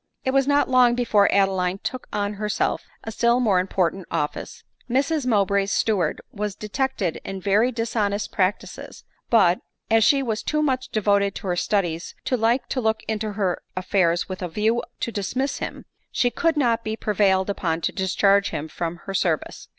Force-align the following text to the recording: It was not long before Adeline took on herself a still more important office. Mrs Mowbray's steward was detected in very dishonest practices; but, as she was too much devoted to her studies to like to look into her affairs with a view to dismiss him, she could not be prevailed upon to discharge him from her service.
It 0.25 0.31
was 0.31 0.47
not 0.47 0.67
long 0.67 0.95
before 0.95 1.31
Adeline 1.31 1.77
took 1.77 2.07
on 2.11 2.33
herself 2.41 2.81
a 3.03 3.11
still 3.11 3.39
more 3.39 3.59
important 3.59 4.07
office. 4.09 4.63
Mrs 4.89 5.27
Mowbray's 5.27 5.71
steward 5.71 6.21
was 6.31 6.55
detected 6.55 7.21
in 7.23 7.39
very 7.39 7.71
dishonest 7.71 8.31
practices; 8.31 9.03
but, 9.29 9.59
as 9.91 10.03
she 10.03 10.23
was 10.23 10.41
too 10.41 10.63
much 10.63 10.89
devoted 10.89 11.35
to 11.35 11.45
her 11.45 11.55
studies 11.55 12.15
to 12.25 12.35
like 12.35 12.67
to 12.69 12.81
look 12.81 13.03
into 13.07 13.33
her 13.33 13.61
affairs 13.77 14.27
with 14.27 14.41
a 14.41 14.49
view 14.49 14.81
to 15.01 15.11
dismiss 15.11 15.59
him, 15.59 15.85
she 16.11 16.31
could 16.31 16.57
not 16.57 16.83
be 16.83 16.95
prevailed 16.97 17.47
upon 17.47 17.79
to 17.81 17.91
discharge 17.91 18.49
him 18.49 18.67
from 18.67 19.01
her 19.05 19.13
service. 19.13 19.67